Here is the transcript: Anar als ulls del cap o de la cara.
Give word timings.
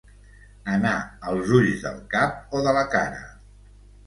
Anar 0.75 0.93
als 1.31 1.51
ulls 1.59 1.83
del 1.83 2.01
cap 2.15 2.57
o 2.57 2.63
de 2.69 2.75
la 2.79 2.83
cara. 2.97 3.23